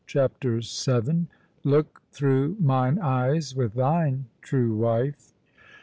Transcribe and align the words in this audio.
"CHAPTER 0.07 0.55
VII. 0.61 1.27
'^ 1.27 1.27
LOOK 1.63 2.01
THROUGH 2.11 2.55
MINE 2.59 2.97
EYES 2.97 3.55
WITH 3.55 3.75
TIII:N"E, 3.75 4.23
TRUE 4.41 4.75
WIFE." 4.75 5.31